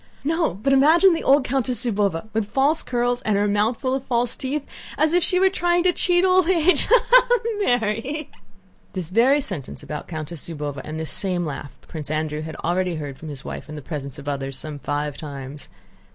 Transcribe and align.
"No, 0.23 0.55
but 0.55 0.73
imagine 0.73 1.13
the 1.13 1.23
old 1.23 1.43
Countess 1.43 1.85
Zúbova, 1.85 2.27
with 2.33 2.47
false 2.47 2.81
curls 2.81 3.21
and 3.21 3.35
her 3.37 3.47
mouth 3.47 3.79
full 3.79 3.93
of 3.93 4.03
false 4.03 4.35
teeth, 4.35 4.65
as 4.97 5.13
if 5.13 5.23
she 5.23 5.39
were 5.39 5.51
trying 5.51 5.83
to 5.83 5.93
cheat 5.93 6.25
old 6.25 6.49
age.... 6.49 6.87
Ha, 6.87 7.05
ha, 7.07 7.27
ha! 7.29 7.39
Mary!" 7.59 8.31
This 8.93 9.09
very 9.09 9.39
sentence 9.41 9.83
about 9.83 10.07
Countess 10.07 10.49
Zúbova 10.49 10.81
and 10.83 10.99
this 10.99 11.11
same 11.11 11.45
laugh 11.45 11.77
Prince 11.87 12.09
Andrew 12.09 12.41
had 12.41 12.55
already 12.63 12.95
heard 12.95 13.19
from 13.19 13.29
his 13.29 13.45
wife 13.45 13.69
in 13.69 13.75
the 13.75 13.81
presence 13.83 14.17
of 14.17 14.27
others 14.27 14.57
some 14.57 14.79
five 14.79 15.17
times. 15.17 15.67